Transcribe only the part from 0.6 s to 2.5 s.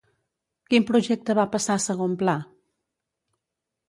Quin projecte va passar a segon pla?